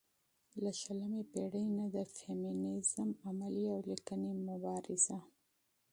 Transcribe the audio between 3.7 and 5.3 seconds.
او ليکنۍ مبارزه